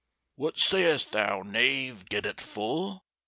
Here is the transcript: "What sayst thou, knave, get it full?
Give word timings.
"What 0.35 0.57
sayst 0.57 1.11
thou, 1.11 1.43
knave, 1.43 2.05
get 2.09 2.25
it 2.25 2.41
full? 2.41 3.05